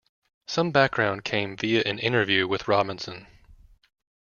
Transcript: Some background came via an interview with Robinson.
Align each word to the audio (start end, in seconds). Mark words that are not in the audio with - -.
Some 0.47 0.71
background 0.71 1.23
came 1.25 1.55
via 1.55 1.83
an 1.85 1.99
interview 1.99 2.47
with 2.47 2.67
Robinson. 2.67 3.27